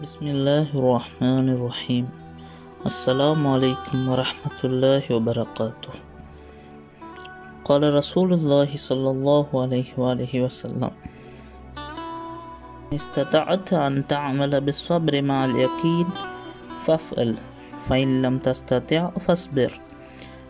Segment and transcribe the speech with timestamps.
[0.00, 2.08] بسم الله الرحمن الرحيم
[2.86, 5.92] السلام عليكم ورحمة الله وبركاته
[7.64, 10.90] قال رسول الله صلى الله عليه وآله وسلم
[12.96, 16.08] استطعت أن تعمل بالصبر مع اليقين
[16.88, 17.36] فافعل
[17.84, 19.80] فإن لم تستطع فاصبر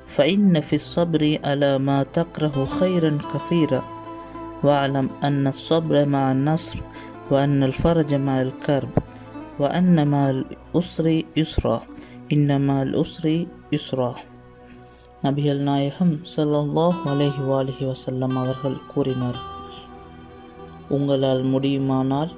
[0.07, 3.83] فإن في الصبر على ما تكره خيرا كثيرا
[4.63, 6.79] واعلم أن الصبر مع النصر
[7.31, 9.10] وأن الفرج مع الكرب
[9.60, 11.78] وأن مع الأسر يسرا
[12.30, 13.26] إن مع الأسر
[13.72, 14.12] يسرا
[15.24, 19.40] நபிகள் நாயகம் ஸல்லல்லாஹு அலைஹி வாலிஹி வஸல்லம் அவர்கள் கூறினார்
[20.90, 22.32] உங்களால் முடியுமானால்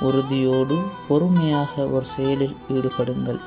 [0.00, 0.76] உறுதியோடு
[1.08, 3.40] பொறுமையாக ஒரு செயலில் ஈடுபடுங்கள்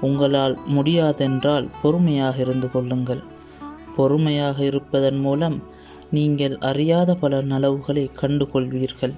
[0.00, 3.22] உங்களால் முடியாதென்றால் பொறுமையாக இருந்து கொள்ளுங்கள்
[3.96, 5.56] பொறுமையாக இருப்பதன் மூலம்
[6.10, 9.14] நீங்கள் அறியாத பல நலவுகளை கண்டுகொள்வீர்கள்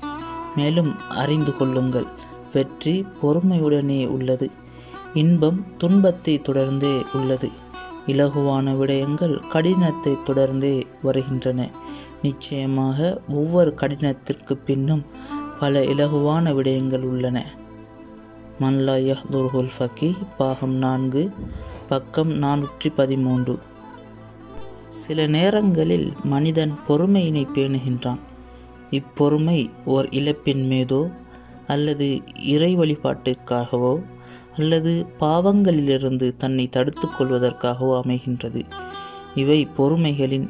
[0.57, 2.09] மேலும் அறிந்து கொள்ளுங்கள்
[2.56, 4.48] வெற்றி பொறுமையுடனே உள்ளது.
[5.22, 7.50] இன்பம் துன்பத்தை தொடர்ந்தே உள்ளது.
[8.08, 11.60] இலகுவான விடயங்கள் கடினத்தை தொடர்ந்தே வருகின்றன.
[12.22, 13.00] நிச்சயமாக
[13.34, 15.04] ஒவ்வொரு கடினத்திற்கு பின்னும்
[15.60, 17.38] பல இலகுவான விடயங்கள் உள்ளன.
[18.62, 21.24] மல்லா யஹ்துர்ஹுல் ஃபக்கி பாகம் நான்கு
[21.88, 23.56] பக்கம் நானூற்றி பதிமூன்று
[25.00, 28.22] சில நேரங்களில் மனிதன் பொறுமையினை பேணுகின்றான்.
[28.92, 29.60] இப்பொறுமை
[29.94, 31.02] ஓர் இழப்பின் மீதோ
[31.68, 34.04] அல்லது இறை வழிபாட்டிற்காகவோ
[34.58, 38.62] அல்லது பாவங்களிலிருந்து தன்னை தடுத்து கொள்வதற்காகவோ அமைகின்றது.
[39.36, 40.50] இவை பொறுமைகளின்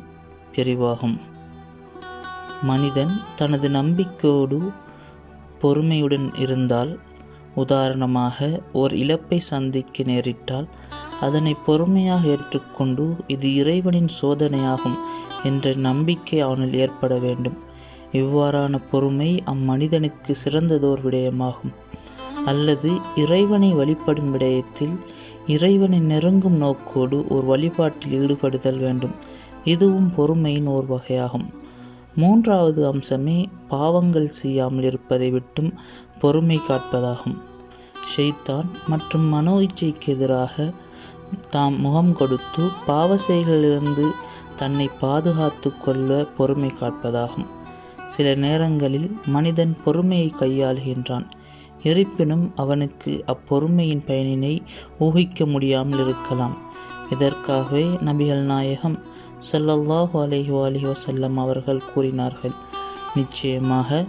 [0.52, 1.20] பிரிவாகும்.
[2.64, 4.72] மனிதன் தனது நம்பிக்கையோடு
[5.62, 7.00] பொறுமையுடன் இருந்தால்
[7.56, 10.68] உதாரணமாக ஓர் இழப்பை சந்திக்க நேரிட்டால்
[11.22, 14.98] அதனை பொறுமையாக ஏற்றுக்கொண்டு இது இறைவனின் சோதனையாகும்
[15.44, 17.65] என்ற நம்பிக்கை அவனில் ஏற்பட வேண்டும்.
[18.20, 21.74] இவ்வாறான பொறுமை அம்மனிதனுக்கு சிறந்ததோர் விடயமாகும்.
[22.46, 24.96] அல்லது இறைவனை வழிபடும் விடயத்தில்
[25.48, 29.16] இறைவனை நெருங்கும் நோக்கோடு ஒரு வழிபாட்டில் ஈடுபடுதல் வேண்டும்.
[29.64, 31.48] இதுவும் பொறுமையின் ஓர் வகையாகும்.
[32.16, 33.38] மூன்றாவது அம்சமே
[33.68, 35.72] பாவங்கள் செய்யாமல் இருப்பதை விட்டும்
[36.20, 37.38] பொறுமை காட்பதாகும்.
[38.12, 40.74] ஷெய்தான் மற்றும் மனோ இச்சைக்கு எதிராக
[41.50, 44.06] தாம் முகம் கொடுத்து பாவ செயல்களிலிருந்து
[44.56, 47.48] தன்னை பாதுகாத்து கொள்ள பொறுமை காட்பதாகும்.
[48.14, 51.26] சில நேரங்களில் மனிதன் பொறுமையை கையாளுகின்றான்.
[51.90, 54.54] இருப்பினும் அவனுக்கு அப்பொறுமையின் பயனினை
[55.00, 56.56] ஊகிக்க முடியாமல் இருக்கலாம்.
[57.14, 58.98] இதற்காகவே நபிகள் நாயகம்
[59.52, 62.56] சல்லல்லாஹு அலஹி அலிஹி வசல்லம் அவர்கள் கூறினார்கள்
[63.16, 64.06] நிச்சயமாக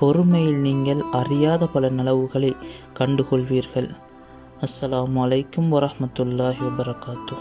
[0.00, 2.52] பொறுமையில் நீங்கள் அறியாத பல நலவுகளை
[2.98, 3.90] கண்டுகொள்வீர்கள்.
[4.66, 7.36] அஸ்ஸலாம் அலைக்கும் வரமத்துல்லாஹி வபரகாத்தூ